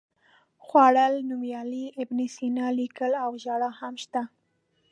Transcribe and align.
خوړل، 0.65 1.13
نومیالی، 1.29 1.85
ابن 2.01 2.17
سینا، 2.35 2.67
لیکل 2.79 3.13
او 3.23 3.31
ژړل 3.43 3.63
هم 3.79 3.93
شته. 4.03 4.21